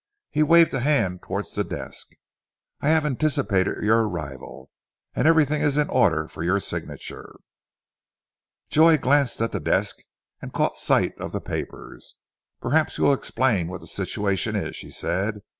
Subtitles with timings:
[0.31, 2.07] He waved a hand towards the desk.
[2.79, 4.71] "I have anticipated your arrival,
[5.13, 7.35] and everything is in order for your signature."
[8.67, 9.97] Joy glanced at the desk,
[10.41, 12.15] and caught sight of the papers.
[12.59, 15.41] "Perhaps you will explain what the situation is," she said.